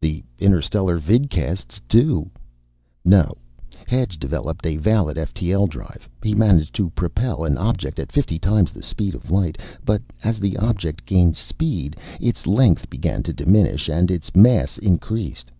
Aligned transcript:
"The 0.00 0.24
interstellar 0.38 0.98
vidcasts 0.98 1.78
do! 1.90 2.30
No, 3.04 3.36
Hedge 3.86 4.18
developed 4.18 4.64
a 4.64 4.78
valid 4.78 5.18
ftl 5.18 5.68
drive. 5.68 6.08
He 6.22 6.34
managed 6.34 6.74
to 6.76 6.88
propel 6.96 7.44
an 7.44 7.58
object 7.58 7.98
at 7.98 8.10
fifty 8.10 8.38
times 8.38 8.72
the 8.72 8.82
speed 8.82 9.14
of 9.14 9.30
light. 9.30 9.58
But 9.84 10.00
as 10.24 10.40
the 10.40 10.56
object 10.56 11.04
gained 11.04 11.36
speed, 11.36 11.96
its 12.18 12.46
length 12.46 12.88
began 12.88 13.22
to 13.24 13.34
diminish 13.34 13.90
and 13.90 14.10
its 14.10 14.34
mass 14.34 14.78
increased. 14.78 15.50